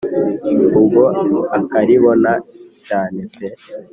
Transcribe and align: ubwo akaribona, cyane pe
ubwo 0.79 1.03
akaribona, 1.59 2.31
cyane 2.87 3.19
pe 3.35 3.47